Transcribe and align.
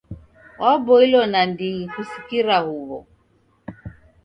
Waboilo 0.61 1.21
nandighi 1.31 1.83
kusikira 1.93 2.57
huw'o. 2.65 2.99